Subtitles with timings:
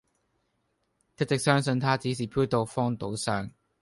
[1.19, 3.51] 一直相信他只是飄到荒島上